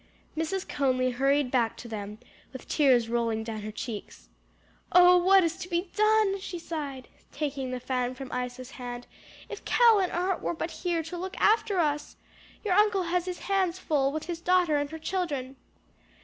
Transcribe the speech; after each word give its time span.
Mrs. 0.35 0.67
Conly 0.67 1.11
hurried 1.11 1.51
back 1.51 1.77
to 1.77 1.87
them 1.87 2.17
with 2.51 2.67
tears 2.67 3.07
rolling 3.07 3.43
down 3.43 3.61
her 3.61 3.69
cheeks. 3.71 4.29
"Oh 4.91 5.17
what 5.23 5.43
is 5.43 5.57
to 5.57 5.69
be 5.69 5.91
done?" 5.95 6.39
she 6.39 6.57
sighed, 6.57 7.07
taking 7.31 7.69
the 7.69 7.79
fan 7.79 8.15
from 8.15 8.31
Isa's 8.33 8.71
hand. 8.71 9.05
"If 9.47 9.63
Cal 9.63 9.99
and 9.99 10.11
Art 10.11 10.41
were 10.41 10.55
but 10.55 10.71
here 10.71 11.03
to 11.03 11.17
look 11.19 11.37
after 11.39 11.77
us! 11.77 12.17
Your 12.65 12.73
uncle 12.73 13.03
has 13.03 13.25
his 13.25 13.41
hands 13.41 13.77
full 13.77 14.11
with 14.11 14.23
his 14.25 14.41
daughter 14.41 14.75
and 14.75 14.89
her 14.89 14.97
children." 14.97 15.55